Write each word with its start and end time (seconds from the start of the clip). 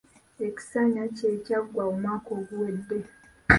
Ekisanya 0.47 1.03
kye 1.15 1.31
kyaggwa 1.45 1.83
omwaka 1.91 2.29
oguwedde. 2.39 2.99